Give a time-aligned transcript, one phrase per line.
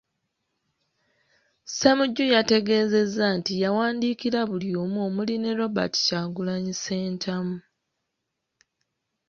[1.65, 7.57] Ssemujju yategeezezza nti yawandiikira buli omu omuli ne Robert Kyagulanyi Ssentamu.